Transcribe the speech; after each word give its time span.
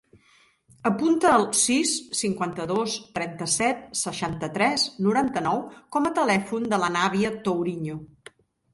Apunta 0.89 1.33
el 1.39 1.45
sis, 1.63 1.91
cinquanta-dos, 2.21 2.97
trenta-set, 3.19 3.85
seixanta-tres, 4.01 4.89
noranta-nou 5.11 5.65
com 5.99 6.11
a 6.13 6.17
telèfon 6.21 6.71
de 6.75 6.85
l'Anabia 6.85 7.37
Touriño. 7.49 8.05